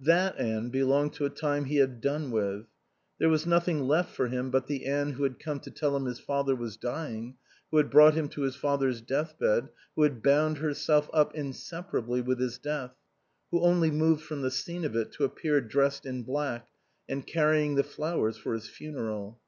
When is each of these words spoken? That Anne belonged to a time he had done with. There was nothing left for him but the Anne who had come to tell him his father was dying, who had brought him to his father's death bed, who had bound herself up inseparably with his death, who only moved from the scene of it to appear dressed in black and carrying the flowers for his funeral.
That 0.00 0.38
Anne 0.38 0.70
belonged 0.70 1.12
to 1.12 1.26
a 1.26 1.28
time 1.28 1.66
he 1.66 1.76
had 1.76 2.00
done 2.00 2.30
with. 2.30 2.64
There 3.18 3.28
was 3.28 3.44
nothing 3.46 3.80
left 3.86 4.14
for 4.16 4.28
him 4.28 4.50
but 4.50 4.66
the 4.66 4.86
Anne 4.86 5.10
who 5.12 5.24
had 5.24 5.38
come 5.38 5.60
to 5.60 5.70
tell 5.70 5.94
him 5.94 6.06
his 6.06 6.18
father 6.18 6.56
was 6.56 6.78
dying, 6.78 7.36
who 7.70 7.76
had 7.76 7.90
brought 7.90 8.14
him 8.14 8.30
to 8.30 8.40
his 8.44 8.56
father's 8.56 9.02
death 9.02 9.38
bed, 9.38 9.68
who 9.94 10.04
had 10.04 10.22
bound 10.22 10.56
herself 10.56 11.10
up 11.12 11.34
inseparably 11.34 12.22
with 12.22 12.40
his 12.40 12.56
death, 12.56 12.94
who 13.50 13.60
only 13.60 13.90
moved 13.90 14.22
from 14.22 14.40
the 14.40 14.50
scene 14.50 14.86
of 14.86 14.96
it 14.96 15.12
to 15.12 15.24
appear 15.24 15.60
dressed 15.60 16.06
in 16.06 16.22
black 16.22 16.66
and 17.06 17.26
carrying 17.26 17.74
the 17.74 17.84
flowers 17.84 18.38
for 18.38 18.54
his 18.54 18.66
funeral. 18.66 19.38